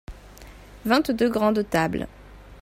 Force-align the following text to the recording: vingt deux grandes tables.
vingt 0.83 1.11
deux 1.11 1.29
grandes 1.29 1.63
tables. 1.69 2.07